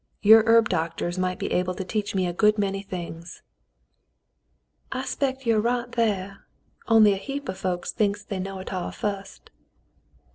[0.23, 3.43] Your herb doctors might be able to teach me a good many things."
[4.91, 6.47] "I 'spect ye're right thar,
[6.87, 9.51] on'y a heap o* folks thinks they knows it all fust."